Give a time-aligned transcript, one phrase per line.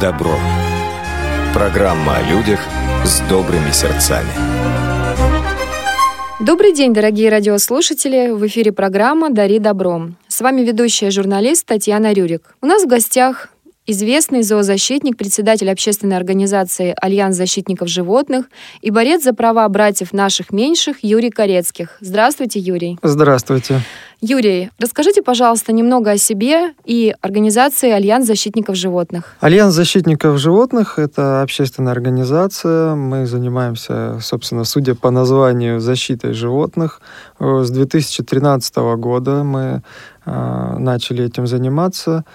[0.00, 0.34] добро».
[1.52, 2.60] Программа о людях
[3.04, 4.30] с добрыми сердцами.
[6.40, 8.30] Добрый день, дорогие радиослушатели!
[8.30, 10.08] В эфире программа «Дари добро».
[10.26, 12.54] С вами ведущая журналист Татьяна Рюрик.
[12.62, 13.48] У нас в гостях
[13.86, 18.46] известный зоозащитник, председатель общественной организации «Альянс защитников животных»
[18.82, 21.96] и борец за права братьев наших меньших Юрий Корецких.
[22.00, 22.98] Здравствуйте, Юрий.
[23.02, 23.80] Здравствуйте.
[24.22, 29.36] Юрий, расскажите, пожалуйста, немного о себе и организации «Альянс защитников животных».
[29.40, 32.94] Альянс защитников животных— это общественная организация.
[32.94, 37.00] Мы занимаемся, собственно, судя по названию, защитой животных.
[37.38, 39.82] С 2013 года мы
[40.26, 42.26] э, начали этим заниматься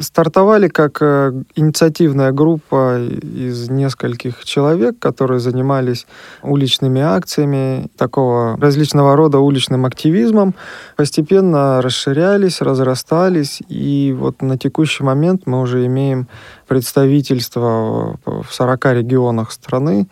[0.00, 6.06] стартовали как э, инициативная группа из нескольких человек, которые занимались
[6.42, 10.54] уличными акциями, такого различного рода уличным активизмом,
[10.96, 16.28] постепенно расширялись, разрастались, и вот на текущий момент мы уже имеем
[16.66, 20.08] представительство в 40 регионах страны,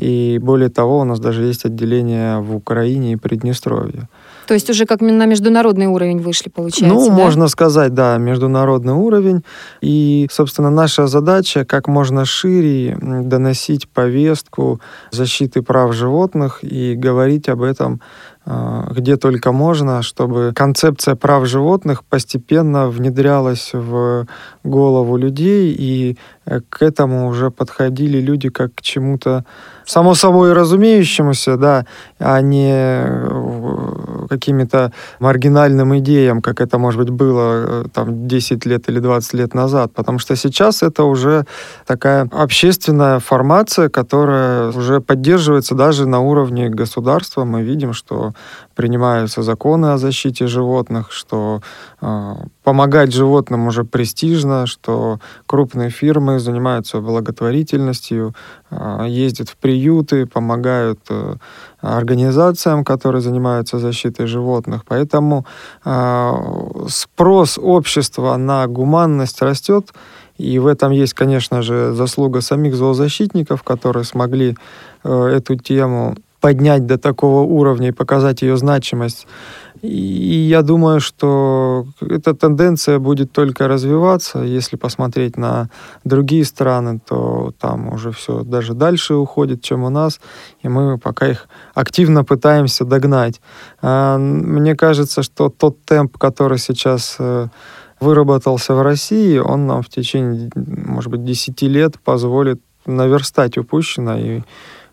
[0.00, 4.08] и более того, у нас даже есть отделение в Украине и Приднестровье.
[4.46, 7.12] То есть уже как на международный уровень вышли, получается, Ну, да?
[7.12, 9.44] можно сказать, да, международный уровень.
[9.80, 14.80] И, собственно, наша задача как можно шире доносить повестку
[15.12, 18.00] защиты прав животных и говорить об этом
[18.90, 24.26] где только можно, чтобы концепция прав животных постепенно внедрялась в
[24.64, 29.44] голову людей, и э, к этому уже подходили люди как к чему-то
[29.84, 31.86] само собой разумеющемуся, да,
[32.18, 33.04] а не
[34.30, 39.54] какими-то маргинальным идеям, как это, может быть, было э, там 10 лет или 20 лет
[39.54, 39.92] назад.
[39.92, 41.44] Потому что сейчас это уже
[41.86, 47.44] такая общественная формация, которая уже поддерживается даже на уровне государства.
[47.44, 48.32] Мы видим, что
[48.74, 51.60] принимаются законы о защите животных, что
[52.00, 58.34] э, помогать животным уже престижно, что крупные фирмы занимаются благотворительностью,
[58.70, 61.34] э, ездят в приюты, помогают э,
[61.80, 64.84] организациям, которые занимаются защитой животных.
[64.86, 65.46] Поэтому
[65.84, 66.32] э,
[66.88, 69.92] спрос общества на гуманность растет,
[70.38, 74.56] и в этом есть, конечно же, заслуга самих зоозащитников, которые смогли
[75.04, 79.26] э, эту тему поднять до такого уровня и показать ее значимость.
[79.82, 84.40] И я думаю, что эта тенденция будет только развиваться.
[84.40, 85.70] Если посмотреть на
[86.04, 90.20] другие страны, то там уже все даже дальше уходит, чем у нас.
[90.60, 93.40] И мы пока их активно пытаемся догнать.
[93.80, 97.46] А, мне кажется, что тот темп, который сейчас э,
[98.00, 104.42] выработался в России, он нам в течение, может быть, 10 лет позволит наверстать упущенное и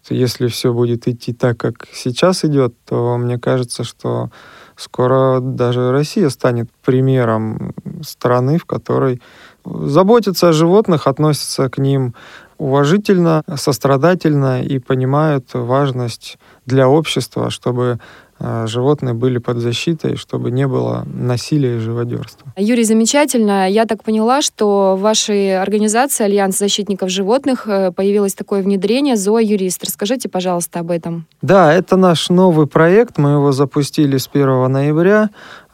[0.09, 4.29] если все будет идти так, как сейчас идет, то мне кажется, что
[4.75, 7.73] скоро даже Россия станет примером
[8.03, 9.21] страны, в которой
[9.65, 12.13] заботятся о животных, относятся к ним
[12.57, 17.99] уважительно, сострадательно и понимают важность для общества, чтобы
[18.39, 22.51] животные были под защитой, чтобы не было насилия и живодерства.
[22.55, 23.69] Юрий, замечательно.
[23.69, 29.83] Я так поняла, что в вашей организации Альянс защитников животных э, появилось такое внедрение «Зооюрист».
[29.83, 31.25] Расскажите, пожалуйста, об этом.
[31.41, 33.17] Да, это наш новый проект.
[33.17, 35.29] Мы его запустили с 1 ноября.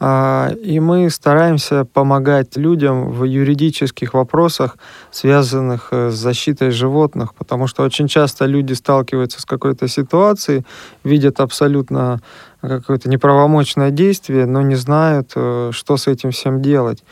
[0.06, 4.76] А, и мы стараемся помогать людям в юридических вопросах,
[5.10, 10.66] связанных э, с защитой животных, потому что очень часто люди сталкиваются с какой-то ситуацией,
[11.04, 12.20] видят абсолютно
[12.60, 17.02] какое-то неправомочное действие, но не знают, э, что с этим всем делать.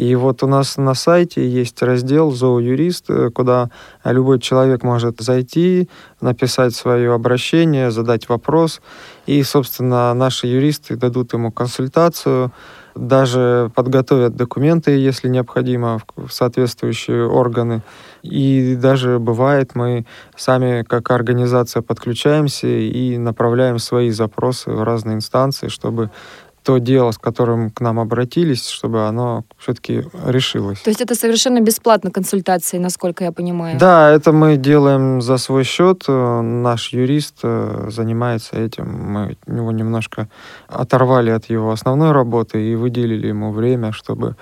[0.00, 3.68] И вот у нас на сайте есть раздел «Зооюрист», э, куда
[4.02, 5.90] любой человек может зайти,
[6.22, 8.80] написать свое обращение, задать вопрос.
[9.26, 12.50] И, собственно, наши юристы дадут ему консультацию,
[12.94, 17.82] даже подготовят документы, если необходимо, в соответствующие органы.
[18.22, 25.68] И даже бывает, мы сами как организация подключаемся и направляем свои запросы в разные инстанции,
[25.68, 26.10] чтобы
[26.70, 30.78] то дело, с которым к нам обратились, чтобы оно все-таки решилось.
[30.82, 33.76] То есть это совершенно бесплатно консультации, насколько я понимаю?
[33.76, 36.04] Да, это мы делаем за свой счет.
[36.06, 38.84] Наш юрист э, занимается этим.
[38.86, 40.28] Мы его немножко
[40.68, 44.36] оторвали от его основной работы и выделили ему время, чтобы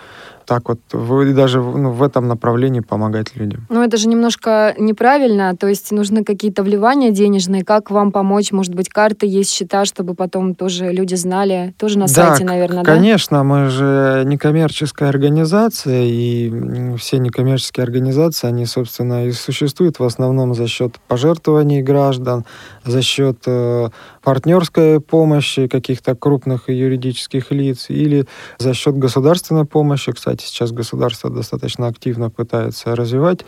[0.48, 3.66] так вот вы даже ну, в этом направлении помогать людям.
[3.68, 8.74] Ну, это же немножко неправильно, то есть нужны какие-то вливания денежные, как вам помочь, может
[8.74, 12.94] быть, карты есть, счета, чтобы потом тоже люди знали, тоже на да, сайте, наверное, да?
[12.94, 20.54] конечно, мы же некоммерческая организация, и все некоммерческие организации, они, собственно, и существуют в основном
[20.54, 22.46] за счет пожертвований граждан,
[22.86, 23.88] за счет э,
[24.22, 28.26] партнерской помощи каких-то крупных юридических лиц или
[28.58, 33.44] за счет государственной помощи, кстати, кстати, сейчас государство достаточно активно пытается развивать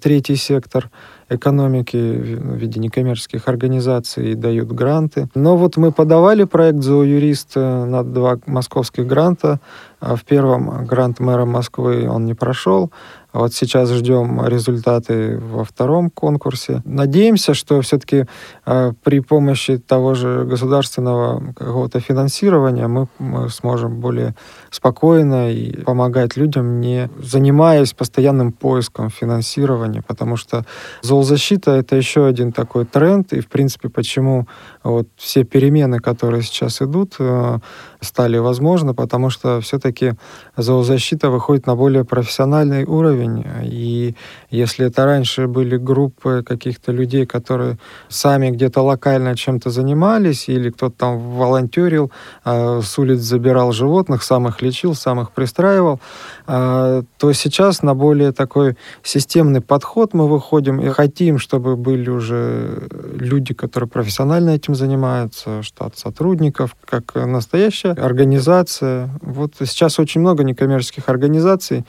[0.00, 0.90] третий сектор
[1.28, 5.28] экономики в виде некоммерческих организаций и дают гранты.
[5.34, 9.60] Но вот мы подавали проект «Зооюрист» на два московских гранта.
[10.00, 12.90] А в первом грант мэра Москвы он не прошел,
[13.34, 16.82] вот сейчас ждем результаты во втором конкурсе.
[16.84, 18.26] Надеемся, что все-таки
[18.64, 24.36] э, при помощи того же государственного какого-то финансирования мы, мы сможем более
[24.70, 30.64] спокойно и помогать людям, не занимаясь постоянным поиском финансирования, потому что
[31.02, 34.46] зоозащита— это еще один такой тренд, и, в принципе, почему
[34.84, 37.58] вот все перемены, которые сейчас идут, э,
[38.00, 40.12] стали возможны, потому что все-таки
[40.56, 43.23] зоозащита выходит на более профессиональный уровень.
[43.62, 44.14] И
[44.50, 47.78] если это раньше были группы каких-то людей, которые
[48.08, 52.10] сами где-то локально чем-то занимались, или кто-то там волонтерил,
[52.44, 56.00] а, с улиц забирал животных, сам их лечил, сам их пристраивал,
[56.46, 62.88] а, то сейчас на более такой системный подход мы выходим и хотим, чтобы были уже
[63.18, 69.10] люди, которые профессионально этим занимаются, штат сотрудников, как настоящая организация.
[69.20, 71.84] Вот сейчас очень много некоммерческих организаций,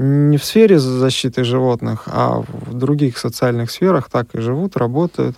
[0.00, 5.36] не в сфере защиты животных, а в других социальных сферах так и живут, работают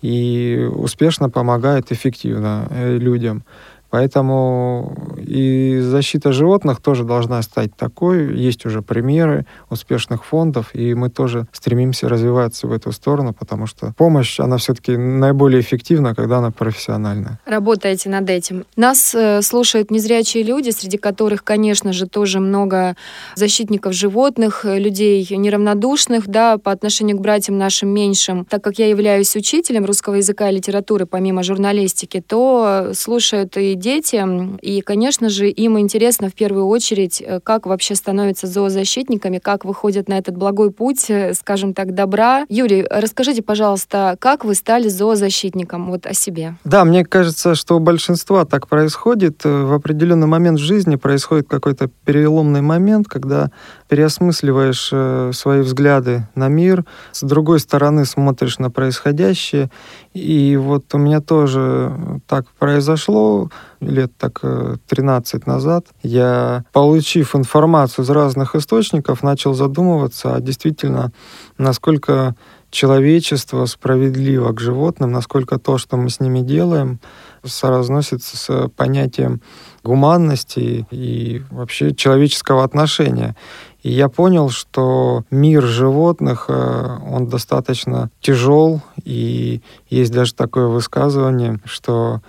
[0.00, 3.42] и успешно помогают эффективно э, людям.
[3.90, 8.36] Поэтому и защита животных тоже должна стать такой.
[8.36, 13.94] Есть уже примеры успешных фондов, и мы тоже стремимся развиваться в эту сторону, потому что
[13.96, 17.38] помощь, она все-таки наиболее эффективна, когда она профессиональная.
[17.46, 18.64] Работаете над этим.
[18.76, 22.94] Нас э, слушают незрячие люди, среди которых, конечно же, тоже много
[23.36, 28.44] защитников животных, э, людей неравнодушных, да, по отношению к братьям нашим меньшим.
[28.44, 34.24] Так как я являюсь учителем русского языка и литературы, помимо журналистики, то слушают и дети.
[34.60, 40.08] И, конечно же, им интересно в первую очередь, э, как вообще становятся зоозащитниками, как выходят
[40.08, 42.44] на этот благой путь, э, скажем так, добра.
[42.48, 45.90] Юрий, расскажите, пожалуйста, как вы стали зоозащитником?
[45.90, 46.56] Вот о себе.
[46.64, 49.42] Да, мне кажется, что у большинства так происходит.
[49.44, 53.50] Э, в определенный момент в жизни происходит какой-то переломный момент, когда
[53.88, 54.92] переосмысливаешь
[55.36, 59.70] свои взгляды на мир, с другой стороны смотришь на происходящее.
[60.18, 63.50] И вот у меня тоже так произошло
[63.80, 71.12] лет так 13 э, назад, я, получив информацию из разных источников, начал задумываться, а действительно,
[71.58, 72.34] насколько
[72.70, 77.00] человечество справедливо к животным, насколько то, что мы с ними делаем,
[77.44, 79.40] соразносится с понятием
[79.84, 83.36] гуманности и вообще человеческого отношения.
[83.82, 91.60] И я понял, что мир животных, э, он достаточно тяжел, и есть даже такое высказывание,
[91.64, 92.20] что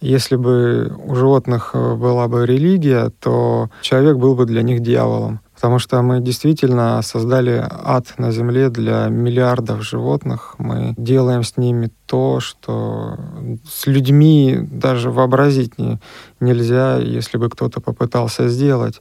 [0.00, 5.40] если бы у животных э, была бы религия, то человек был бы для них дьяволом.
[5.54, 10.54] Потому что мы действительно создали ад на Земле для миллиардов животных.
[10.58, 13.16] Мы делаем с ними то, что
[13.66, 15.98] с людьми даже вообразить не,
[16.40, 19.00] нельзя, если бы кто-то попытался сделать.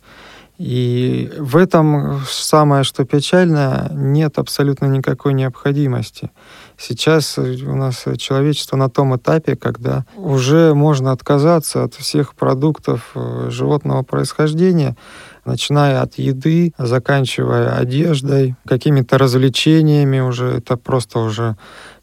[0.57, 6.31] И в этом самое, что печальное, нет абсолютно никакой необходимости.
[6.77, 13.47] Сейчас у нас человечество на том этапе, когда уже можно отказаться от всех продуктов э,
[13.49, 14.95] животного происхождения,
[15.43, 20.47] начиная от еды, заканчивая одеждой, какими-то развлечениями уже.
[20.47, 21.55] Это просто уже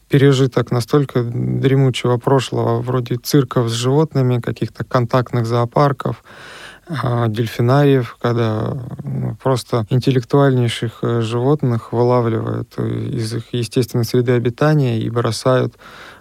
[0.09, 6.23] пережиток настолько дремучего прошлого, вроде цирков с животными, каких-то контактных зоопарков,
[6.87, 15.75] дельфинариев, когда ну, просто интеллектуальнейших э, животных вылавливают из их естественной среды обитания и бросают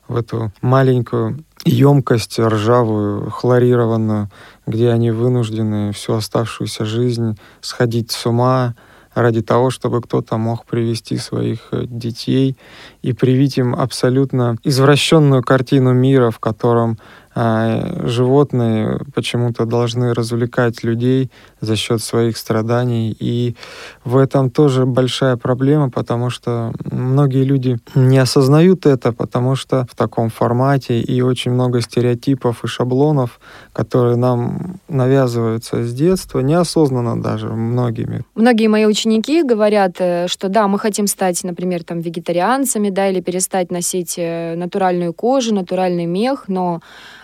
[0.07, 4.31] в эту маленькую емкость ржавую, хлорированную,
[4.67, 8.75] где они вынуждены всю оставшуюся жизнь сходить с ума
[9.15, 12.57] ради того, чтобы кто-то мог привести своих э, детей
[13.03, 16.99] и привить им абсолютно извращенную картину мира, в котором
[17.35, 23.17] а животные почему-то должны развлекать людей за счет своих страданий.
[23.19, 23.57] И
[24.05, 29.95] в этом тоже большая проблема, потому что многие люди не осознают это, потому что в
[29.97, 33.41] таком формате и очень много стереотипов и шаблонов,
[33.73, 38.23] которые нам навязываются с детства, неосознанно даже многими.
[38.35, 43.21] Многие мои ученики говорят, э, что да, мы хотим стать, например, там вегетарианцами, да, или
[43.21, 46.81] перестать носить э, натуральную кожу, натуральный мех, но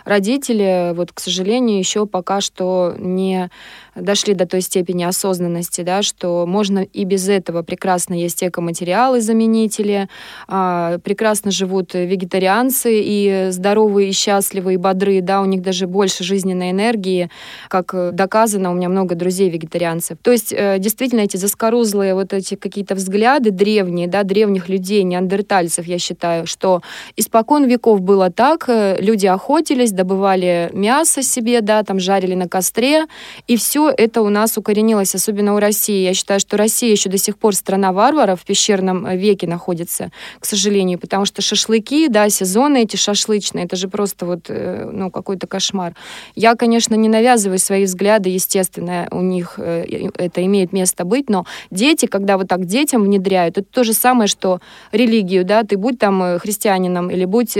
[0.09, 3.49] родители, вот, к сожалению, еще пока что не
[3.95, 10.09] дошли до той степени осознанности, да, что можно и без этого прекрасно есть экоматериалы, заменители,
[10.47, 16.23] а, прекрасно живут вегетарианцы и здоровые, и счастливые, и бодрые, да, у них даже больше
[16.23, 17.29] жизненной энергии,
[17.67, 20.17] как доказано, у меня много друзей вегетарианцев.
[20.21, 25.85] То есть э, действительно эти заскорузлые вот эти какие-то взгляды древние, да, древних людей, неандертальцев,
[25.85, 26.81] я считаю, что
[27.15, 33.05] испокон веков было так, э, люди охотились, добывали мясо себе, да, там жарили на костре,
[33.47, 36.05] и все это у нас укоренилось, особенно у России.
[36.05, 40.11] Я считаю, что Россия еще до сих пор страна варваров в пещерном э, веке находится,
[40.39, 45.11] к сожалению, потому что шашлыки, да, сезоны эти шашлычные, это же просто вот, э, ну,
[45.11, 45.95] какой-то кошмар.
[46.35, 51.45] Я, конечно, не навязываю свои взгляды, естественно, у них э, это имеет место быть, но
[51.71, 54.61] дети, когда вот так детям внедряют, это то же самое, что
[54.93, 57.57] религию, да, ты будь там христианином или будь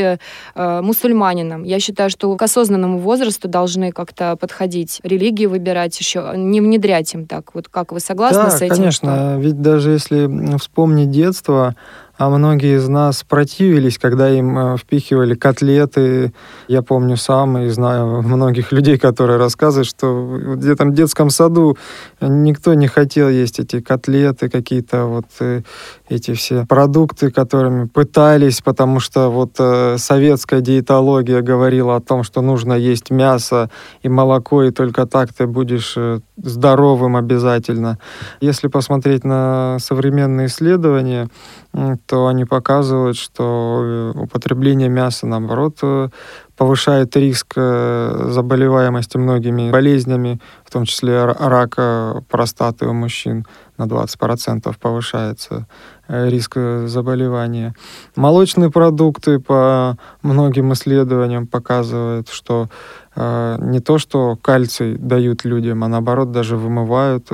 [0.56, 1.64] мусульманином.
[1.64, 7.26] Я считаю, что к осознанному возрасту должны как-то подходить, религию выбирать еще не внедрять им
[7.26, 7.54] так?
[7.54, 8.76] Вот как вы согласны да, с этим?
[8.76, 9.16] конечно.
[9.16, 9.38] Что...
[9.40, 11.76] Ведь даже если вспомнить детство,
[12.20, 16.34] а многие из нас противились, когда им э, впихивали котлеты.
[16.68, 21.78] Я помню сам и знаю многих людей, которые рассказывают, что в детском саду
[22.20, 25.62] никто не хотел есть эти котлеты, какие-то вот э,
[26.10, 32.42] эти все продукты, которыми пытались, потому что вот э, советская диетология говорила о том, что
[32.42, 33.70] нужно есть мясо
[34.02, 35.96] и молоко, и только так ты будешь
[36.38, 38.00] здоровым обязательно.
[38.42, 41.30] Если посмотреть на современные исследования,
[42.08, 46.10] то они показывают, что э, употребление мяса, наоборот, э,
[46.58, 53.46] повышает риск э, заболеваемости многими болезнями, в том числе рака простаты у мужчин
[53.78, 55.68] на 20% повышается
[56.10, 57.74] риск заболевания.
[58.16, 62.68] Молочные продукты по многим исследованиям показывают, что
[63.16, 67.30] э, не то, что кальций дают людям, а наоборот даже вымывают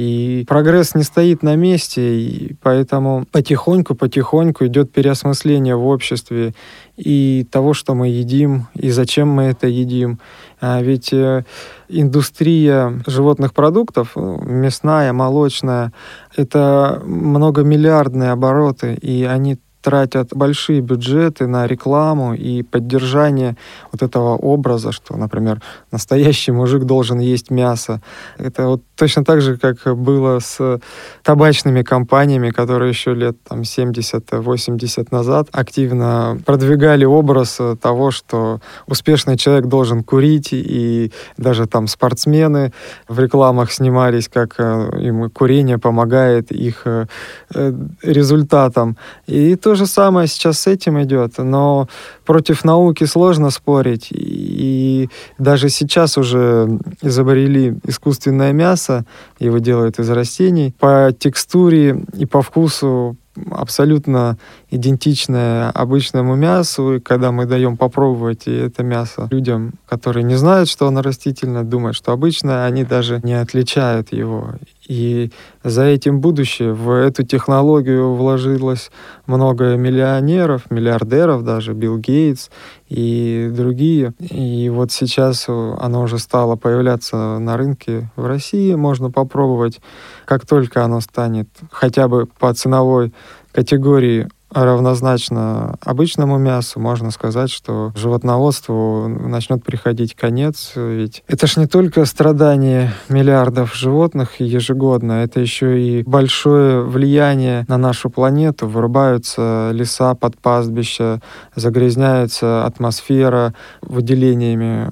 [0.00, 6.54] и прогресс не стоит на месте, и поэтому потихоньку-потихоньку идет переосмысление в обществе
[7.00, 10.18] и того, что мы едим, и зачем мы это едим.
[10.60, 11.44] А ведь э,
[11.88, 15.92] индустрия животных продуктов, ну, мясная, молочная,
[16.36, 23.56] это многомиллиардные обороты, и они тратят большие бюджеты на рекламу и поддержание
[23.92, 28.00] вот этого образа, что, например, настоящий мужик должен есть мясо.
[28.36, 30.78] Это вот точно так же, как было с
[31.22, 39.66] табачными компаниями, которые еще лет там, 70-80 назад активно продвигали образ того, что успешный человек
[39.66, 42.72] должен курить, и даже там спортсмены
[43.08, 47.06] в рекламах снимались, как э, им курение помогает их э,
[47.54, 48.98] э, результатам.
[49.26, 51.88] И то же самое сейчас с этим идет, но
[52.30, 54.06] против науки сложно спорить.
[54.12, 55.08] И
[55.38, 59.04] даже сейчас уже изобрели искусственное мясо,
[59.40, 60.72] его делают из растений.
[60.78, 63.16] По текстуре и по вкусу
[63.50, 64.38] абсолютно
[64.70, 70.86] идентичное обычному мясу, и когда мы даем попробовать это мясо людям, которые не знают, что
[70.86, 74.54] оно растительное, думают, что обычное, они даже не отличают его.
[74.90, 75.30] И
[75.62, 76.72] за этим будущее.
[76.72, 78.90] В эту технологию вложилось
[79.24, 82.50] много миллионеров, миллиардеров даже, Билл Гейтс
[82.88, 84.14] и другие.
[84.18, 88.74] И вот сейчас оно уже стало появляться на рынке в России.
[88.74, 89.80] Можно попробовать,
[90.24, 93.12] как только оно станет хотя бы по ценовой
[93.52, 100.72] категории равнозначно обычному мясу, можно сказать, что животноводству начнет приходить конец.
[100.74, 107.76] Ведь это ж не только страдания миллиардов животных ежегодно, это еще и большое влияние на
[107.76, 108.66] нашу планету.
[108.66, 111.20] Вырубаются леса под пастбища,
[111.54, 114.88] загрязняется атмосфера выделениями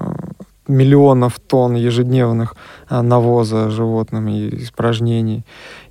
[0.69, 2.55] миллионов тонн ежедневных
[2.89, 5.45] а, навоза животным и испражнений.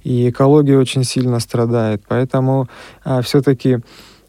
[0.03, 2.03] И экология очень сильно страдает.
[2.07, 2.67] Поэтому
[3.03, 3.79] а, все-таки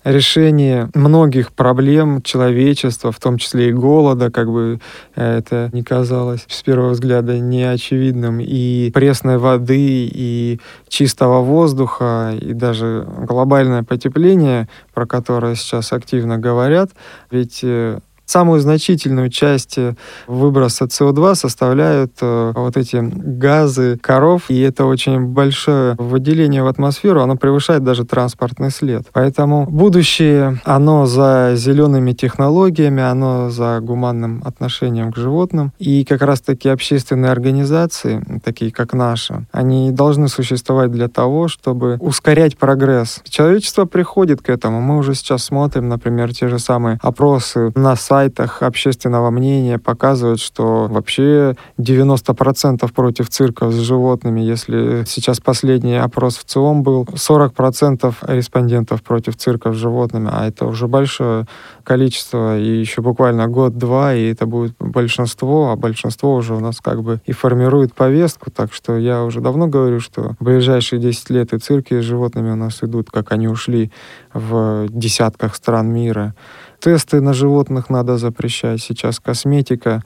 [0.05, 4.81] решение многих проблем человечества, в том числе и голода, как бы
[5.14, 12.52] э, это не казалось с первого взгляда неочевидным, и пресной воды, и чистого воздуха, и
[12.52, 16.90] даже глобальное потепление, про которое сейчас активно говорят,
[17.31, 19.94] ведь э, Самую значительную часть э,
[20.26, 27.23] выброса СО2 составляют э, вот эти газы коров, и это очень большое выделение в атмосферу,
[27.23, 29.06] оно превышает даже транспортный след.
[29.14, 35.73] Поэтому будущее, оно за зелеными технологиями, оно за гуманным отношением к животным.
[35.78, 42.58] И как раз-таки общественные организации, такие как наша, они должны существовать для того, чтобы ускорять
[42.58, 43.23] прогресс.
[43.26, 44.82] Человечество приходит к этому.
[44.82, 50.40] Мы уже сейчас смотрим, например, те же самые опросы на сайте сайтах общественного мнения показывают,
[50.40, 54.40] что вообще 90% против цирков с животными.
[54.40, 60.66] Если сейчас последний опрос в ЦИОМ был, 40% респондентов против цирков с животными, а это
[60.66, 61.46] уже большое
[61.84, 67.02] количество, и еще буквально год-два, и это будет большинство, а большинство уже у нас как
[67.04, 71.52] бы и формирует повестку, так что я уже давно говорю, что в ближайшие 10 лет
[71.52, 73.92] и цирки с животными у нас идут, как они ушли
[74.34, 76.34] в десятках стран мира.
[76.80, 78.80] Тесты на животных надо запрещать.
[78.80, 80.02] Сейчас косметика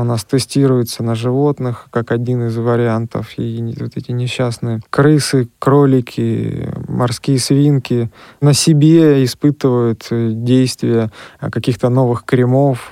[0.00, 3.38] у нас тестируется на животных как один из вариантов.
[3.38, 12.90] И вот эти несчастные крысы, кролики, морские свинки на себе испытывают действие каких-то новых кремов.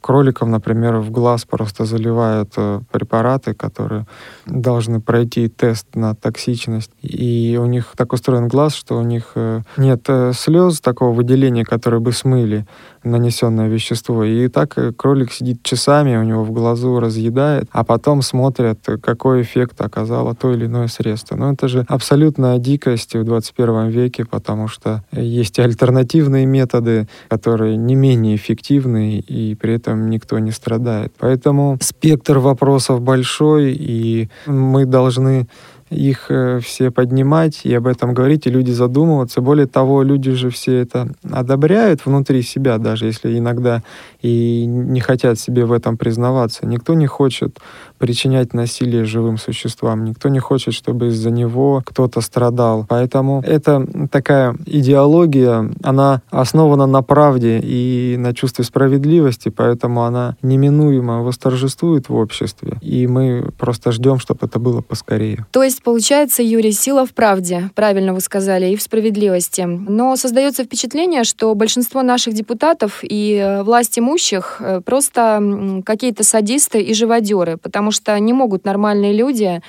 [0.00, 4.06] Кроликам, например, в глаз просто заливают э, препараты, которые
[4.46, 6.90] должны пройти тест на токсичность.
[7.00, 11.64] И у них так устроен глаз, что у них э, нет э, слез, такого выделения,
[11.64, 12.66] которые бы смыли
[13.04, 14.24] нанесенное вещество.
[14.24, 19.42] И так э, кролик сидит часами, у него в глазу разъедает, а потом смотрят, какой
[19.42, 21.36] эффект оказало то или иное средство.
[21.36, 27.94] Но это же абсолютная дикость в 21 веке, потому что есть альтернативные методы, которые не
[27.94, 31.12] менее эффективны, и при этом никто не страдает.
[31.18, 35.46] Поэтому спектр вопросов большой, и мы должны
[35.92, 39.40] их э, все поднимать и об этом говорить, и люди задумываться.
[39.40, 43.82] Более того, люди же все это одобряют внутри себя, даже если иногда
[44.22, 46.66] и не хотят себе в этом признаваться.
[46.66, 47.58] Никто не хочет
[48.02, 52.84] причинять насилие живым существам, никто не хочет, чтобы из-за него кто-то страдал.
[52.88, 61.22] Поэтому это такая идеология, она основана на правде и на чувстве справедливости, поэтому она неминуемо
[61.22, 65.46] восторжествует в обществе, и мы просто ждем, чтобы это было поскорее.
[65.52, 69.60] То есть получается, Юрий, сила в правде, правильно вы сказали, и в справедливости.
[69.60, 76.80] Но создается впечатление, что большинство наших депутатов и э, власть имущих э, просто какие-то садисты
[76.80, 79.62] и живодеры, потому что не могут нормальные люди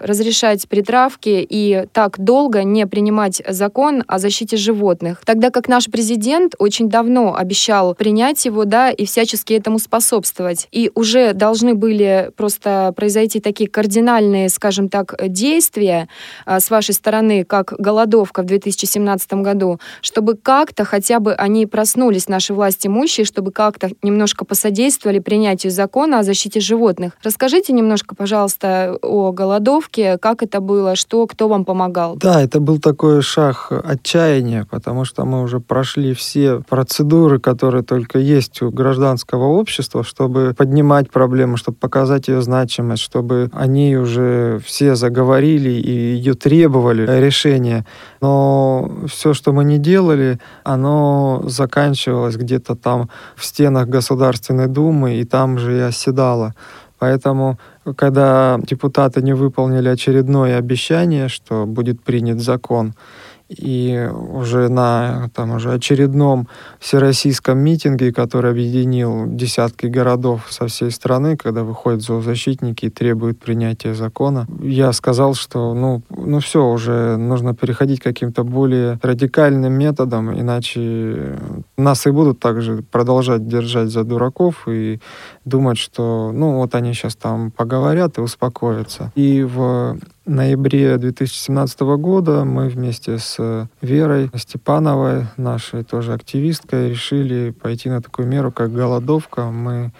[0.00, 5.22] разрешать притравки и так долго не принимать закон о защите животных.
[5.24, 10.68] Тогда как наш президент очень давно обещал принять его, да, и всячески этому способствовать.
[10.72, 16.08] И уже должны были просто произойти такие кардинальные, скажем так, действия
[16.46, 22.28] а, с вашей стороны, как голодовка в 2017 году, чтобы как-то хотя бы они проснулись,
[22.28, 27.12] наши власти имущие, чтобы как-то немножко посодействовали принятию закона о защите животных.
[27.22, 32.16] Расскажите немножко, пожалуйста, о голодовке, как это было, что, кто вам помогал?
[32.16, 38.18] Да, это был такой шаг отчаяния, потому что мы уже прошли все процедуры, которые только
[38.18, 44.94] есть у гражданского общества, чтобы поднимать проблему, чтобы показать ее значимость, чтобы они уже все
[44.94, 47.84] заговорили и ее требовали решения.
[48.20, 55.24] Но все, что мы не делали, оно заканчивалось где-то там в стенах Государственной Думы, и
[55.24, 56.54] там же и оседало.
[56.98, 57.58] Поэтому,
[57.96, 62.94] когда депутаты не выполнили очередное обещание, что будет принят закон,
[63.48, 71.36] и уже на там, уже очередном всероссийском митинге, который объединил десятки городов со всей страны,
[71.36, 77.54] когда выходят зоозащитники и требуют принятия закона, я сказал, что ну, ну все, уже нужно
[77.54, 81.38] переходить к каким-то более радикальным методам, иначе
[81.76, 85.00] нас и будут также продолжать держать за дураков и
[85.44, 89.10] думать, что ну вот они сейчас там поговорят и успокоятся.
[89.14, 97.88] И в ноябре 2017 года мы вместе с Верой Степановой, нашей тоже активисткой, решили пойти
[97.88, 99.44] на такую меру, как голодовка.
[99.44, 99.92] Мы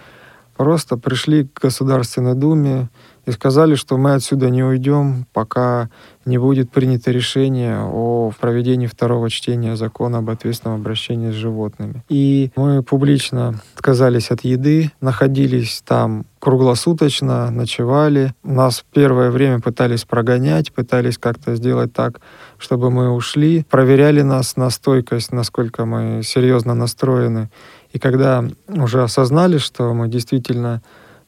[0.55, 2.89] просто пришли к Государственной Думе
[3.29, 5.89] и сказали, что мы отсюда не уйдем, пока
[6.25, 12.03] не будет принято решение о проведении второго чтения закона об ответственном обращении с животными.
[12.09, 18.33] И мы публично отказались от еды, находились там круглосуточно, ночевали.
[18.43, 22.21] Нас первое время пытались прогонять, пытались как-то сделать так,
[22.57, 23.63] чтобы мы ушли.
[23.69, 27.49] Проверяли нас на стойкость, насколько мы серьезно настроены.
[27.91, 30.81] И когда уже осознали, что мы действительно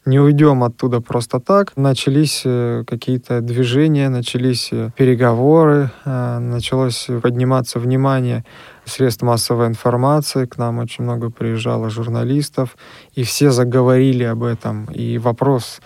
[0.05, 1.77] не уйдем оттуда просто так.
[1.77, 8.43] Начались э, какие-то движения, начались э, переговоры, э, началось подниматься внимание
[8.85, 12.77] средств массовой информации, к нам очень много приезжало журналистов,
[13.13, 14.85] и все заговорили об этом.
[14.85, 15.81] И вопрос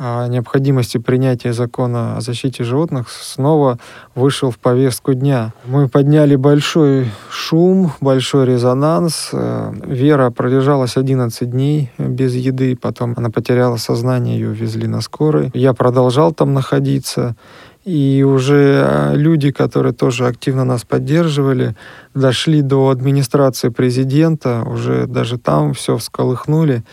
[0.00, 3.78] необходимости принятия закона о защите животных снова
[4.14, 5.52] вышел в повестку дня.
[5.66, 9.28] Мы подняли большой шум, большой резонанс.
[9.32, 15.50] Э, Вера пролежалась 11 дней без еды, потом она потеряла сознание, ее везли на скорой.
[15.52, 17.36] Я продолжал там находиться.
[17.84, 21.74] И уже люди, которые тоже активно нас поддерживали,
[22.14, 26.84] дошли до администрации президента, уже даже там все всколыхнули.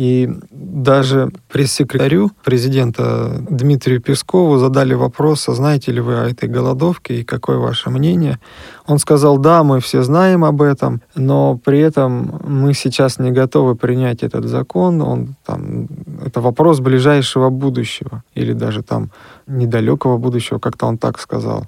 [0.00, 7.20] И даже пресс-секретарю президента Дмитрию Пескову задали вопрос, а знаете ли вы о этой голодовке
[7.20, 8.38] и какое ваше мнение.
[8.86, 13.74] Он сказал, да, мы все знаем об этом, но при этом мы сейчас не готовы
[13.74, 15.02] принять этот закон.
[15.02, 15.86] Он, там,
[16.24, 19.10] это вопрос ближайшего будущего или даже там
[19.46, 21.66] недалекого будущего, как-то он так сказал.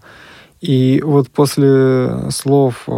[0.62, 2.88] И вот после слов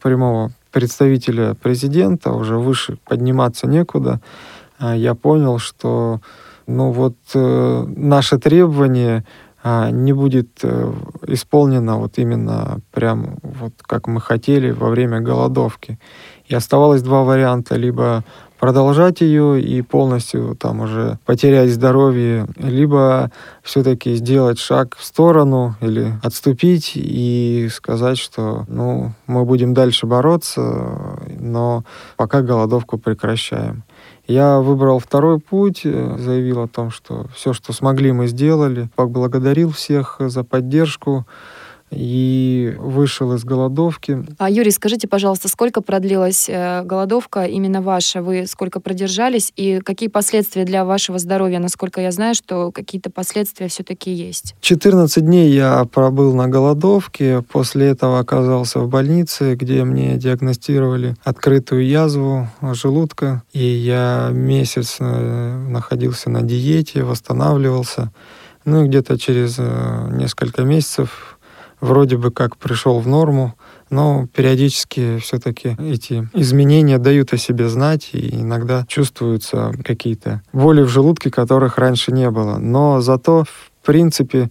[0.00, 4.20] прямого представителя президента уже выше подниматься некуда,
[4.78, 6.20] я понял, что
[6.66, 9.24] ну вот э, наше требование
[9.62, 10.92] а, не будет э,
[11.26, 15.98] исполнено вот именно прям вот как мы хотели во время голодовки.
[16.54, 17.76] Оставалось два варианта.
[17.76, 18.24] Либо
[18.64, 23.30] продолжать ее и полностью там уже потерять здоровье, либо
[23.62, 31.18] все-таки сделать шаг в сторону или отступить и сказать, что ну, мы будем дальше бороться,
[31.38, 31.84] но
[32.16, 33.82] пока голодовку прекращаем.
[34.26, 38.88] Я выбрал второй путь, э, заявил о том, что все, что смогли, мы сделали.
[38.94, 41.26] Поблагодарил всех за поддержку
[41.96, 44.24] и вышел из голодовки.
[44.38, 48.22] А, Юрий, скажите, пожалуйста, сколько продлилась э, голодовка именно ваша?
[48.22, 51.58] Вы сколько продержались и какие последствия для вашего здоровья?
[51.58, 54.54] Насколько я знаю, что какие-то последствия все-таки есть.
[54.60, 61.86] 14 дней я пробыл на голодовке, после этого оказался в больнице, где мне диагностировали открытую
[61.86, 68.12] язву желудка, и я месяц э, находился на диете, восстанавливался.
[68.64, 71.33] Ну и где-то через э, несколько месяцев
[71.84, 73.54] вроде бы как пришел в норму,
[73.90, 80.88] но периодически все-таки эти изменения дают о себе знать, и иногда чувствуются какие-то боли в
[80.88, 82.56] желудке, которых раньше не было.
[82.56, 84.50] Но зато, в принципе,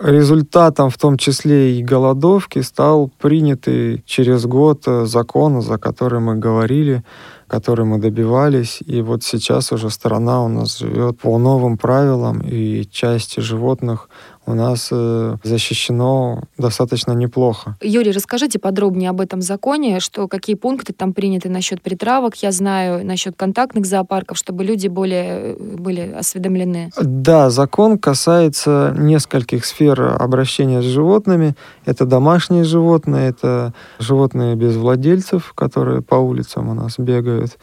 [0.00, 7.04] результатом в том числе и голодовки стал принятый через год закон, за который мы говорили,
[7.46, 8.80] который мы добивались.
[8.84, 14.08] И вот сейчас уже страна у нас живет по новым правилам, и часть животных
[14.46, 17.76] у нас э, защищено достаточно неплохо.
[17.80, 23.06] Юрий, расскажите подробнее об этом законе, что какие пункты там приняты насчет притравок, я знаю,
[23.06, 26.90] насчет контактных зоопарков, чтобы люди более э, были осведомлены.
[27.00, 31.54] Да, закон касается нескольких сфер обращения с животными.
[31.84, 37.58] Это домашние животные, это животные без владельцев, которые по улицам у нас бегают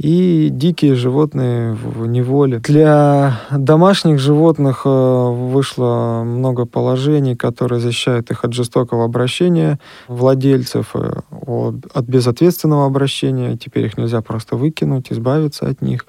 [0.00, 2.60] и дикие животные в неволе.
[2.60, 11.20] Для домашних животных э, вышло много положений, которые защищают их от жестокого обращения владельцев, э,
[11.30, 13.58] от безответственного обращения.
[13.58, 16.06] Теперь их нельзя просто выкинуть, избавиться от них.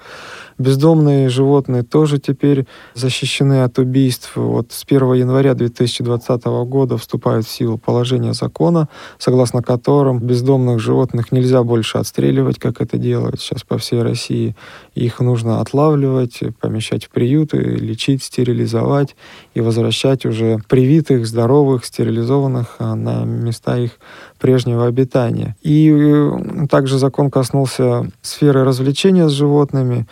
[0.62, 4.36] Бездомные животные тоже теперь защищены от убийств.
[4.36, 11.32] Вот с 1 января 2020 года вступает в силу положение закона, согласно которым бездомных животных
[11.32, 14.54] нельзя больше отстреливать, как это делают сейчас по всей России.
[14.94, 19.16] Их нужно отлавливать, помещать в приюты, лечить, стерилизовать
[19.54, 23.92] и возвращать уже привитых, здоровых, стерилизованных а, на места их
[24.38, 25.56] прежнего обитания.
[25.62, 30.06] И э, также закон коснулся сферы развлечения с животными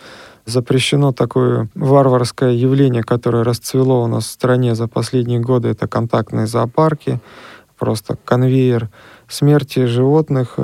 [0.45, 5.69] запрещено такое варварское явление, которое расцвело у нас в стране за последние годы.
[5.69, 7.19] Это контактные зоопарки,
[7.77, 8.89] просто конвейер
[9.27, 10.55] смерти животных.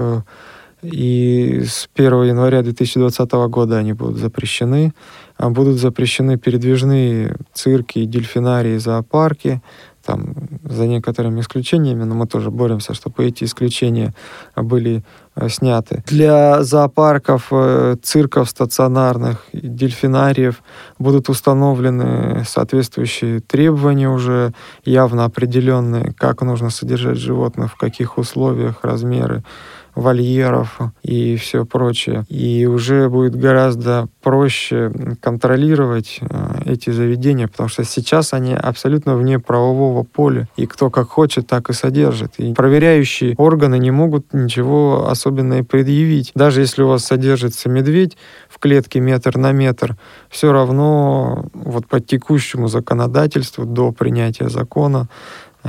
[0.81, 4.93] И с 1 января 2020 года они будут запрещены.
[5.37, 9.61] А будут запрещены передвижные цирки, дельфинарии, зоопарки
[10.07, 14.13] там, за некоторыми исключениями, но мы тоже боремся, чтобы эти исключения
[14.55, 15.03] были
[15.35, 16.01] э, сняты.
[16.07, 20.63] Для зоопарков, э, цирков стационарных, дельфинариев
[20.97, 24.53] будут установлены соответствующие требования уже
[24.85, 29.43] явно определенные, как нужно содержать животных, в каких условиях, размеры
[29.97, 32.23] вольеров и все прочее.
[32.29, 39.39] И уже будет гораздо проще контролировать э, эти заведения, потому что сейчас они абсолютно вне
[39.39, 42.33] правового поля, и кто как хочет, так и содержит.
[42.38, 46.31] И проверяющие органы не могут ничего особенного предъявить.
[46.36, 48.17] Даже если у вас содержится медведь
[48.49, 49.97] в клетке метр на метр,
[50.29, 55.07] все равно вот по текущему законодательству до принятия закона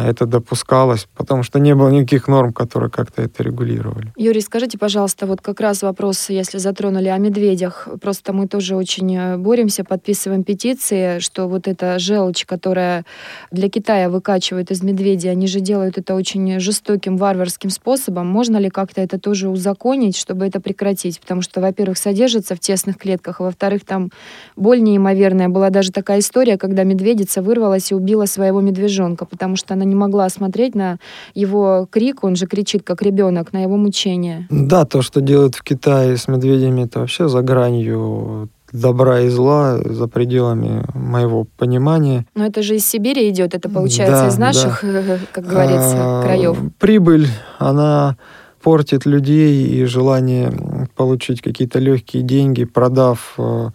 [0.06, 4.12] это допускалось, потому что не было никаких норм, которые как-то это регулировали.
[4.16, 9.16] Юрий, скажите, пожалуйста, вот как раз вопрос, если затронули о медведях, просто мы тоже очень
[9.16, 13.04] э, боремся, подписываем петиции, что вот эта желчь, которая
[13.50, 18.26] для Китая выкачивают из медведей, они же делают это очень жестоким, варварским способом.
[18.26, 21.20] Можно ли как-то это тоже узаконить, чтобы это прекратить?
[21.20, 24.10] Потому что, во-первых, содержится в тесных клетках, а во-вторых, там
[24.56, 25.48] боль неимоверная.
[25.48, 29.94] Была даже такая история, когда медведица вырвалась и убила своего медвежонка, потому что она не
[29.94, 30.98] могла смотреть на
[31.34, 34.46] его крик, он же кричит как ребенок, на его мучение.
[34.50, 39.78] Да, то, что делают в Китае с медведями, это вообще за гранью добра и зла
[39.78, 42.26] за пределами моего понимания.
[42.34, 45.18] Но это же из Сибири идет, это получается да, из наших, да.
[45.32, 46.58] как говорится, а, краев.
[46.78, 48.16] Прибыль, она
[48.62, 53.70] портит людей и желание получить какие-то легкие деньги, продав э,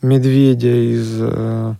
[0.00, 1.74] медведя из э,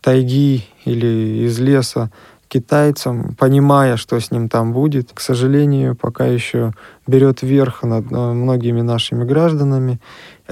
[0.00, 2.10] тайги или из леса
[2.50, 6.72] китайцам, понимая, что с ним там будет, к сожалению, пока еще
[7.06, 10.00] берет верх над э, многими нашими гражданами.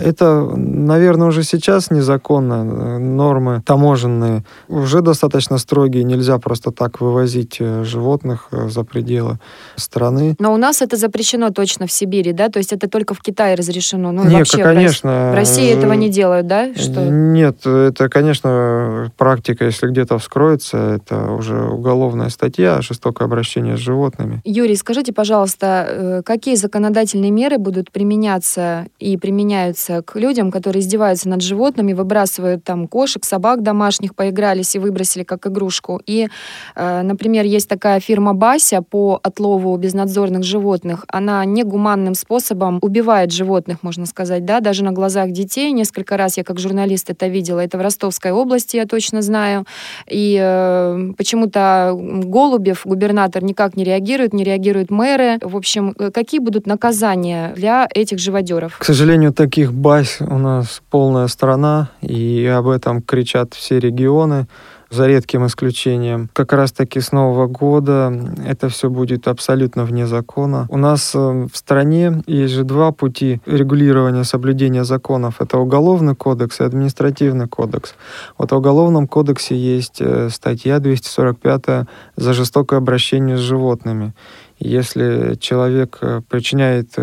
[0.02, 2.98] Это, наверное, уже сейчас незаконно.
[2.98, 6.04] Нормы таможенные уже достаточно строгие.
[6.04, 9.38] Нельзя просто так вывозить э, животных э, за пределы
[9.76, 10.36] страны.
[10.38, 12.48] Но у нас это запрещено точно в Сибири, да?
[12.48, 14.12] То есть это только в Китае разрешено?
[14.12, 15.30] Ну, Нет, вообще, конечно.
[15.32, 16.74] В России этого не делают, да?
[16.74, 17.04] Что?
[17.04, 24.40] Нет, это, конечно, практика, если где-то вскроется, это уже уголовная статья, жестокое обращение с животными.
[24.44, 30.80] Юрий, скажите, пожалуйста, э, какие законодательные меры будут применяться и применяются относятся к людям, которые
[30.80, 36.00] издеваются над животными, выбрасывают там кошек, собак домашних, поигрались и выбросили как игрушку.
[36.06, 36.28] И,
[36.76, 41.04] э, например, есть такая фирма Бася по отлову безнадзорных животных.
[41.08, 45.72] Она негуманным способом убивает животных, можно сказать, да, даже на глазах детей.
[45.72, 47.60] Несколько раз я как журналист это видела.
[47.60, 49.64] Это в Ростовской области, я точно знаю.
[50.10, 55.38] И э, почему-то Голубев, губернатор, никак не реагирует, не реагируют мэры.
[55.42, 58.78] В общем, э, какие будут наказания для этих живодеров?
[58.78, 64.48] К сожалению, таких Бась у нас полная страна, и об этом кричат все регионы,
[64.90, 66.30] за редким исключением.
[66.32, 68.12] Как раз-таки с Нового года
[68.46, 70.66] это все будет абсолютно вне закона.
[70.70, 75.40] У нас э, в стране есть же два пути регулирования соблюдения законов.
[75.40, 77.94] Это уголовный кодекс и административный кодекс.
[78.38, 81.86] Вот в уголовном кодексе есть э, статья 245
[82.16, 84.14] за жестокое обращение с животными.
[84.58, 86.94] Если человек э, причиняет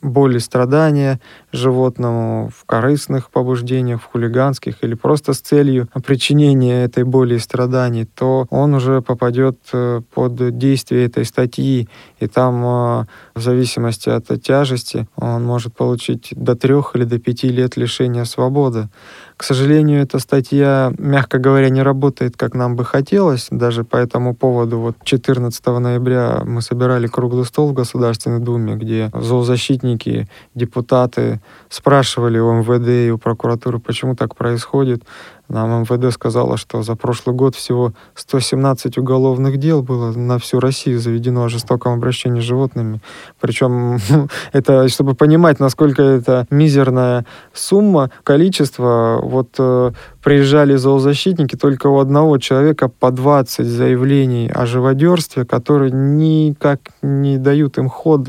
[0.00, 1.20] боль и страдания
[1.52, 8.04] животному в корыстных побуждениях, в хулиганских или просто с целью причинения этой боли и страданий,
[8.04, 11.88] то он уже попадет э, под действие этой статьи.
[12.18, 17.76] И там в зависимости от тяжести он может получить до трех или до пяти лет
[17.76, 18.88] лишения свободы.
[19.36, 23.48] К сожалению, эта статья, мягко говоря, не работает, как нам бы хотелось.
[23.50, 29.10] Даже по этому поводу вот 14 ноября мы собирали круглый стол в Государственной Думе, где
[29.14, 35.02] зоозащитники, депутаты спрашивали у МВД и у прокуратуры, почему так происходит.
[35.50, 41.00] Нам МВД сказала, что за прошлый год всего 117 уголовных дел было на всю Россию
[41.00, 43.00] заведено о жестоком обращении с животными.
[43.40, 43.98] Причем
[44.52, 49.18] это, чтобы понимать, насколько это мизерная сумма, количество.
[49.20, 49.90] Вот э,
[50.22, 57.76] приезжали зоозащитники, только у одного человека по 20 заявлений о живодерстве, которые никак не дают
[57.78, 58.28] им ход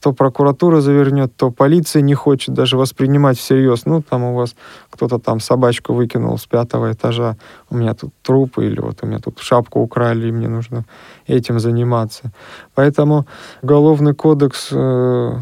[0.00, 3.84] то прокуратура завернет, то полиция не хочет даже воспринимать всерьез.
[3.86, 4.54] Ну, там у вас
[4.90, 7.36] кто-то там собачку выкинул с пятого этажа,
[7.70, 10.84] у меня тут труп, или вот у меня тут шапку украли, и мне нужно
[11.26, 12.32] этим заниматься.
[12.74, 13.26] Поэтому
[13.62, 15.32] уголовный кодекс э,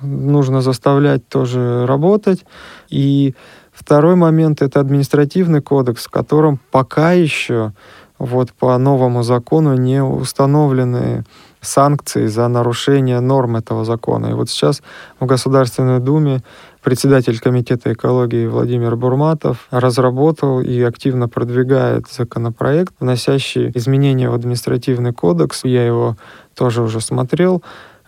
[0.00, 2.44] нужно заставлять тоже работать.
[2.88, 3.34] И
[3.72, 7.72] второй момент— это административный кодекс, в котором пока еще
[8.18, 11.24] вот по новому закону не установлены
[11.64, 14.26] санкции за нарушение норм этого закона.
[14.26, 14.82] И вот сейчас
[15.20, 16.42] в Государственной Думе
[16.82, 25.64] председатель Комитета экологии Владимир Бурматов разработал и активно продвигает законопроект, вносящий изменения в административный кодекс.
[25.64, 26.16] Я его
[26.54, 27.62] тоже уже смотрел.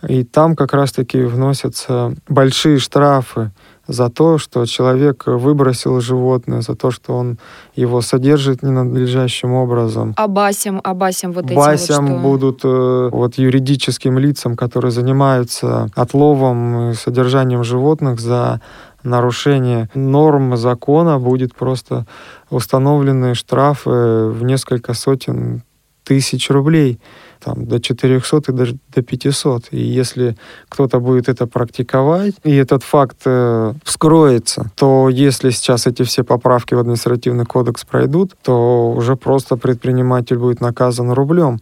[0.07, 3.51] И там как раз-таки вносятся большие штрафы
[3.87, 7.37] за то, что человек выбросил животное, за то, что он
[7.75, 10.13] его содержит ненадлежащим образом.
[10.17, 12.21] А басям, а басям вот этим басям вот что?
[12.21, 18.61] будут э, вот юридическим лицам, которые занимаются отловом и содержанием животных за
[19.03, 22.05] нарушение норм закона будет просто
[22.49, 23.89] установлены штрафы
[24.29, 25.63] в несколько сотен
[26.03, 26.99] тысяч рублей
[27.47, 29.67] там, до 400 и даже до 500.
[29.71, 30.35] И если
[30.69, 36.75] кто-то будет это практиковать, и этот факт э, вскроется, то если сейчас эти все поправки
[36.75, 41.59] в административный кодекс пройдут, то уже просто предприниматель будет наказан рублем.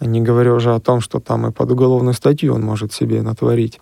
[0.00, 3.80] не говоря уже о том, что там и под уголовную статью он может себе натворить.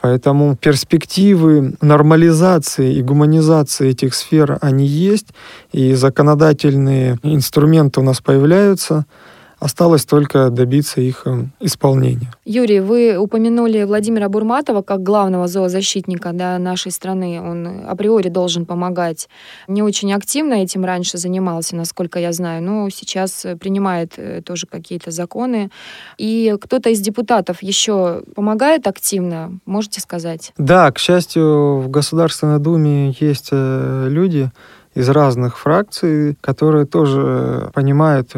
[0.00, 5.28] Поэтому перспективы нормализации и гуманизации этих сфер, они есть,
[5.72, 9.04] и законодательные инструменты у нас появляются–
[9.60, 12.32] Осталось только добиться их э, исполнения.
[12.46, 17.42] Юрий, вы упомянули Владимира Бурматова как главного зоозащитника да, нашей страны.
[17.42, 19.28] Он априори должен помогать.
[19.68, 25.10] Не очень активно этим раньше занимался, насколько я знаю, но сейчас принимает э, тоже какие-то
[25.10, 25.70] законы.
[26.16, 30.54] И кто-то из депутатов еще помогает активно, можете сказать?
[30.56, 34.50] Да, к счастью, в Государственной Думе есть э, люди
[34.94, 38.32] из разных фракций, которые тоже понимают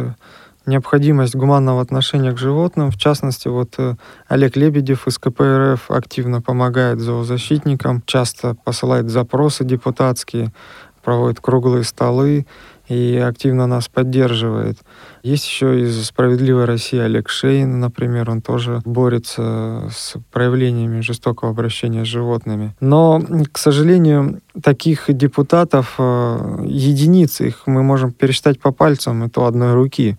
[0.66, 2.90] необходимость гуманного отношения к животным.
[2.90, 3.96] В частности, вот э,
[4.28, 10.52] Олег Лебедев из КПРФ активно помогает зоозащитникам, часто посылает запросы депутатские,
[11.02, 12.46] проводит круглые столы
[12.92, 14.78] и активно нас поддерживает.
[15.22, 22.04] Есть еще из «Справедливой России» Олег Шейн, например, он тоже борется с проявлениями жестокого обращения
[22.04, 22.74] с животными.
[22.80, 29.46] Но, к сожалению, таких депутатов э, единицы, их мы можем пересчитать по пальцам, и то
[29.46, 30.18] одной руки.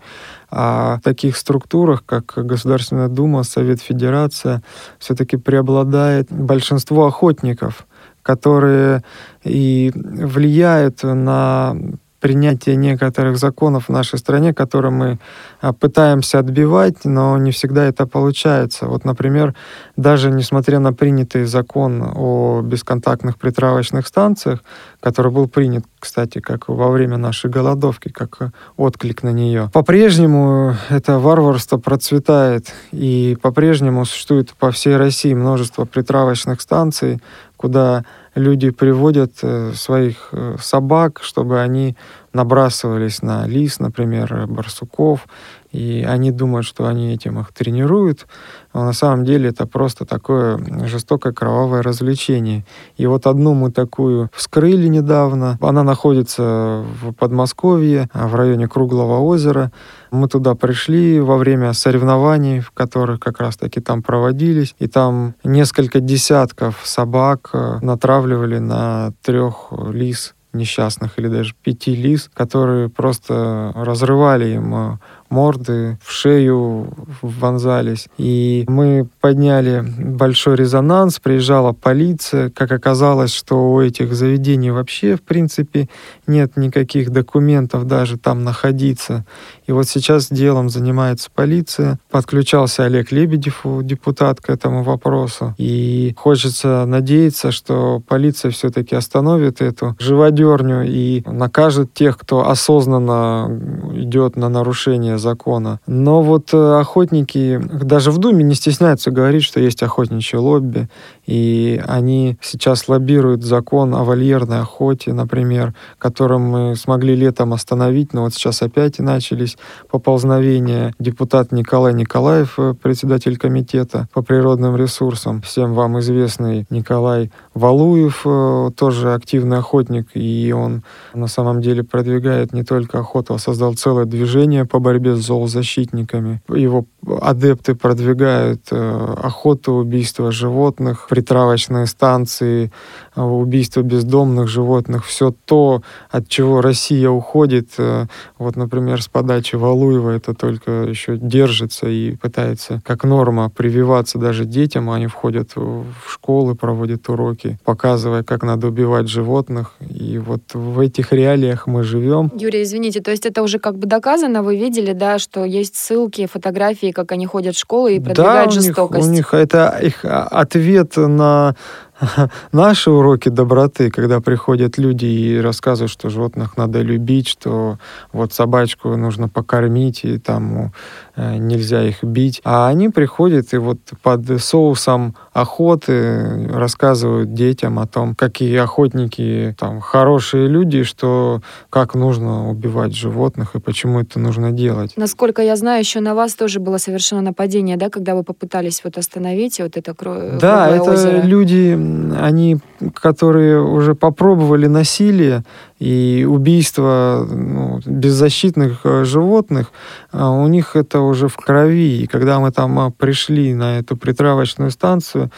[0.49, 4.63] А в таких структурах, как Государственная Дума, Совет Федерация,
[4.99, 7.86] все-таки преобладает большинство охотников,
[8.23, 9.03] которые
[9.43, 11.75] и влияют на
[12.23, 15.19] принятие некоторых законов в нашей стране, которые мы
[15.59, 18.86] а, пытаемся отбивать, но не всегда это получается.
[18.86, 19.53] Вот, например,
[19.97, 24.63] даже несмотря на принятый закон о бесконтактных притравочных станциях,
[25.01, 31.19] который был принят, кстати, как во время нашей голодовки, как отклик на нее, по-прежнему это
[31.19, 37.19] варварство процветает, и по-прежнему существует по всей России множество притравочных станций,
[37.63, 38.04] куда
[38.36, 41.95] люди приводят э, своих э, собак, чтобы они
[42.34, 45.28] набрасывались на лис, например, барсуков,
[45.71, 48.28] и они думают, что они этим их тренируют,
[48.73, 52.65] но на самом деле это просто такое жестокое кровавое развлечение.
[52.97, 55.57] И вот одну мы такую вскрыли недавно.
[55.62, 59.71] Она находится в Подмосковье, в районе Круглого озера.
[60.12, 65.99] Мы туда пришли во время соревнований, в которых как раз-таки там проводились, и там несколько
[65.99, 74.53] десятков собак э, натравливали на трех лис несчастных или даже пяти лис, которые просто разрывали
[74.53, 74.97] им э,
[75.34, 76.93] морды в шею
[77.24, 78.08] вонзались.
[78.17, 82.52] И мы подняли большой резонанс, приезжала полиция.
[82.52, 85.89] Как оказалось, что у этих заведений вообще, в принципе,
[86.28, 89.26] нет никаких документов даже там находиться.
[89.65, 91.98] И вот сейчас делом занимается полиция.
[92.12, 95.56] Подключался Олег Лебедев, депутат, к этому вопросу.
[95.58, 103.48] И хочется надеяться, что полиция все-таки остановит эту живодерню и накажет тех, кто осознанно
[103.93, 105.79] идет на нарушение закона.
[105.88, 110.88] Но вот э, охотники даже в Думе не стесняются говорить, что есть охотничье лобби,
[111.25, 118.23] и они сейчас лоббируют закон о вольерной охоте, например, которым мы смогли летом остановить, но
[118.23, 119.57] вот сейчас опять начались
[119.89, 120.93] поползновения.
[120.99, 128.71] Депутат Николай Николаев, э, председатель комитета по природным ресурсам, всем вам известный Николай Валуев, э,
[128.75, 130.83] тоже активный охотник, и он
[131.13, 136.41] на самом деле продвигает не только охоту, а создал целое движение по борьбе с зоозащитниками.
[136.49, 136.86] Его
[137.21, 142.71] адепты продвигают э, охоту, убийство животных, притравочные станции,
[143.15, 147.69] э, убийство бездомных животных, все то, от чего Россия уходит.
[147.78, 148.08] Э,
[148.39, 154.45] вот, например, с подачи Валуева это только еще держится и пытается как норма прививаться даже
[154.45, 154.89] детям.
[154.89, 159.73] Они входят в школы, проводят уроки, показывая, как надо убивать животных.
[159.88, 162.32] И вот в этих реалиях мы живем.
[162.36, 166.26] Юрий, извините, то есть это уже как бы доказано, вы видели, да, что есть ссылки,
[166.26, 169.08] фотографии, как они ходят в школу и продвигают да, у жестокость.
[169.08, 171.55] Них, у них это их ответ на
[172.51, 177.77] наши уроки доброты, когда приходят люди и рассказывают, что животных надо любить, что
[178.11, 180.73] вот собачку нужно покормить, и там
[181.15, 182.41] э, нельзя их бить.
[182.43, 189.79] А они приходят и вот под соусом охоты рассказывают детям о том, какие охотники там
[189.79, 194.93] хорошие люди, что как нужно убивать животных и почему это нужно делать.
[194.95, 198.97] Насколько я знаю, еще на вас тоже было совершено нападение, да, когда вы попытались вот
[198.97, 200.37] остановить вот это кро...
[200.39, 201.21] Да, это озеро.
[201.21, 201.75] люди
[202.19, 202.60] они,
[202.93, 205.43] которые уже попробовали насилие,
[205.79, 209.71] И убийство ну, беззащитных э, животных,
[210.13, 212.03] э, у них это уже в крови.
[212.03, 215.29] И когда мы там э, пришли на эту притравочную станцию,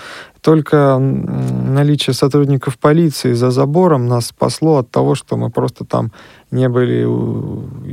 [0.42, 6.12] только наличие сотрудников полиции за забором нас спасло от того, что мы просто там
[6.52, 7.04] не были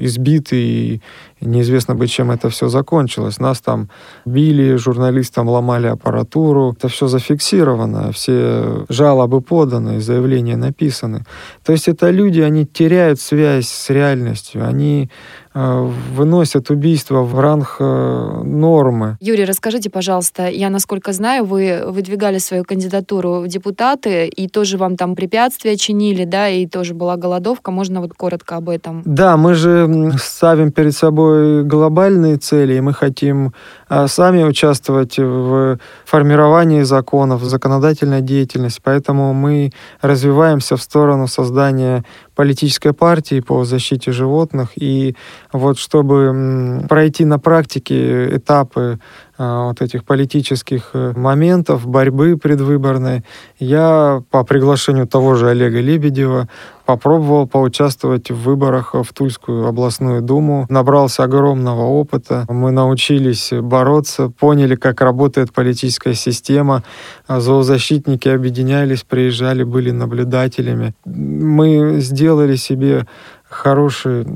[0.04, 1.02] избиты, и
[1.42, 3.38] неизвестно бы, чем это все закончилось.
[3.40, 3.88] Нас там
[4.24, 6.72] били, журналистам ломали аппаратуру.
[6.72, 11.24] Это все зафиксировано, все жалобы поданы, заявления написаны.
[11.64, 15.10] То есть это люди, они теряют связь с реальностью, они
[15.54, 19.18] Э, выносят убийство в ранг э, нормы.
[19.20, 24.96] Юрий, расскажите, пожалуйста, я, насколько знаю, вы выдвигали свою кандидатуру в депутаты, и тоже вам
[24.96, 27.70] там препятствия чинили, да, и тоже была голодовка.
[27.70, 29.02] Можно вот коротко об этом?
[29.04, 31.31] Да, мы же ставим перед собой
[31.64, 33.52] глобальные цели, и мы хотим
[33.88, 42.04] э, сами участвовать в формировании законов, законодательной деятельности, поэтому мы развиваемся в сторону создания
[42.34, 44.70] политической партии по защите животных.
[44.76, 45.14] И
[45.52, 48.98] вот чтобы пройти на практике этапы
[49.38, 53.24] а, вот этих политических э, моментов, борьбы предвыборной,
[53.58, 56.48] я по приглашению того же Олега Лебедева
[56.92, 60.66] попробовал поучаствовать в выборах в Тульскую областную думу.
[60.68, 62.44] Набрался огромного опыта.
[62.50, 66.82] Мы научились бороться, поняли, как работает политическая система.
[67.26, 70.92] Зоозащитники объединялись, приезжали, были наблюдателями.
[71.06, 73.06] Мы сделали себе
[73.48, 74.26] хороший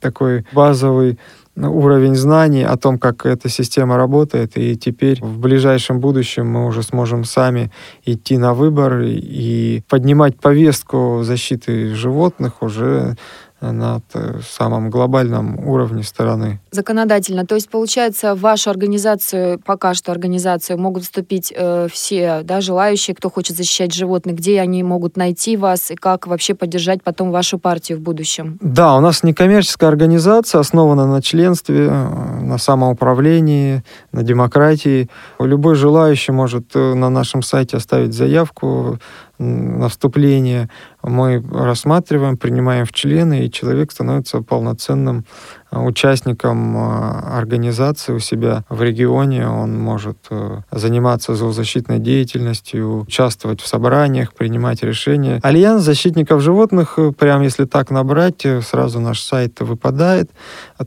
[0.00, 1.18] такой базовый
[1.56, 6.82] уровень знаний о том, как эта система работает, и теперь в ближайшем будущем мы уже
[6.82, 7.70] сможем сами
[8.04, 13.16] идти на выбор и поднимать повестку защиты животных уже
[13.60, 14.02] на
[14.46, 16.60] самом глобальном уровне стороны.
[16.70, 17.46] Законодательно.
[17.46, 23.16] То есть, получается, в вашу организацию, пока что организацию, могут вступить э, все да, желающие,
[23.16, 27.58] кто хочет защищать животных, где они могут найти вас и как вообще поддержать потом вашу
[27.58, 28.58] партию в будущем?
[28.60, 33.82] Да, у нас некоммерческая организация, основана на членстве, э, на самоуправлении,
[34.12, 35.08] на демократии.
[35.38, 38.98] Любой желающий может э, на нашем сайте оставить заявку
[39.38, 40.68] на вступление,
[41.02, 45.24] мы рассматриваем, принимаем в члены, и человек становится полноценным
[45.72, 49.48] участником а, организации у себя в регионе.
[49.48, 55.40] Он может э, заниматься зоозащитной деятельностью, участвовать в собраниях, принимать решения.
[55.42, 60.30] Альянс защитников животных, э, прям если так набрать, э, сразу наш сайт выпадает.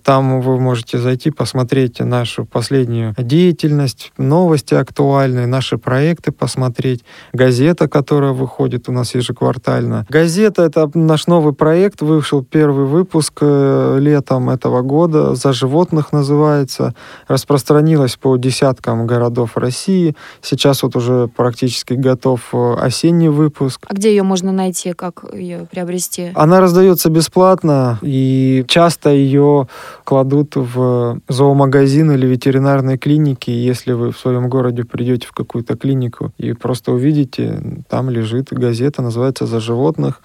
[0.03, 7.03] Там вы можете зайти, посмотреть нашу последнюю деятельность, новости актуальные, наши проекты посмотреть,
[7.33, 10.05] газета, которая выходит у нас ежеквартально.
[10.09, 16.93] Газета— это наш новый проект, вышел первый выпуск летом этого года «За животных» называется,
[17.27, 20.15] распространилась по десяткам городов России.
[20.41, 23.85] Сейчас вот уже практически готов э, осенний выпуск.
[23.87, 26.31] А где ее можно найти, как ее приобрести?
[26.35, 29.67] Она раздается бесплатно, и часто ее
[30.03, 33.51] кладут в зоомагазин или ветеринарной клиники.
[33.51, 39.01] Если вы в своем городе придете в какую-то клинику и просто увидите, там лежит газета,
[39.01, 40.21] называется «За животных».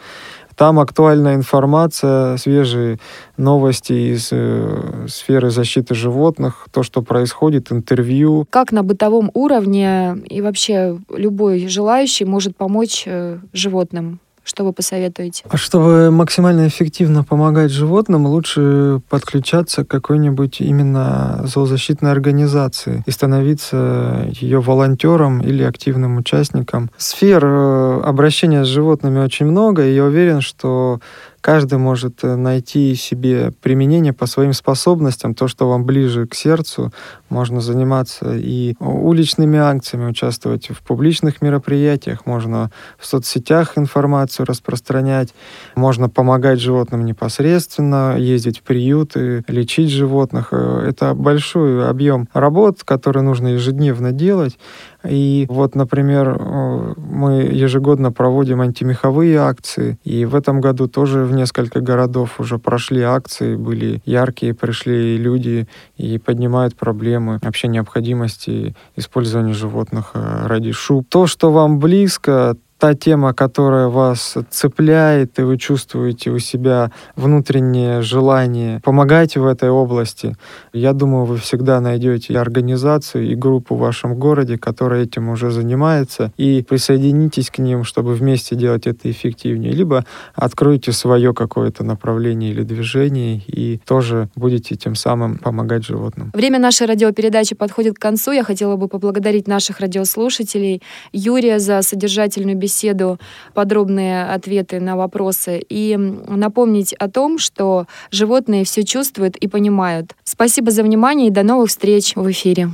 [0.56, 2.98] Там актуальная информация, свежие
[3.36, 8.46] новости из э, сферы защиты животных, то, что происходит, интервью.
[8.50, 14.20] Как на бытовом уровне и вообще любой желающий может помочь э, животным?
[14.44, 15.44] Что вы посоветуете?
[15.48, 24.28] А чтобы максимально эффективно помогать животным, лучше подключаться к какой-нибудь именно зоозащитной организации и становиться
[24.30, 26.90] ее волонтером или активным участником.
[26.98, 31.00] Сфер э, обращения с животными очень много, и я уверен, что
[31.44, 36.90] каждый может э, найти себе применение по своим способностям, то, что вам ближе к сердцу.
[37.28, 45.34] Можно заниматься и уличными акциями, участвовать в публичных мероприятиях, можно в соцсетях информацию распространять,
[45.76, 50.48] можно помогать животным непосредственно, ездить в приюты, лечить животных.
[50.52, 54.58] Э, это большой объем работ, который нужно ежедневно делать.
[55.06, 61.32] И вот, например, э, мы ежегодно проводим антимеховые акции, и в этом году тоже в
[61.32, 69.54] несколько городов уже прошли акции, были яркие, пришли люди и поднимают проблемы вообще необходимости использования
[69.54, 71.06] животных э, ради шуб.
[71.08, 78.02] То, что вам близко, та тема, которая вас цепляет, и вы чувствуете у себя внутреннее
[78.02, 80.36] желание помогать в этой области,
[80.74, 86.30] я думаю, вы всегда найдете организацию, и группу в вашем городе, которая этим уже занимается,
[86.36, 89.72] и присоединитесь к ним, чтобы вместе делать это эффективнее.
[89.72, 90.04] Либо
[90.34, 96.32] откройте свое какое-то направление или движение, и тоже будете тем самым помогать животным.
[96.34, 98.32] Время нашей радиопередачи подходит к концу.
[98.32, 100.82] Я хотела бы поблагодарить наших радиослушателей,
[101.14, 103.18] Юрия за содержательную беседу беседу,
[103.54, 110.14] подробные ответы на вопросы и напомнить о том, что животные все чувствуют и понимают.
[110.24, 112.70] Спасибо за внимание и до новых встреч в эфире.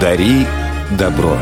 [0.00, 0.46] Дари
[0.98, 1.36] добро.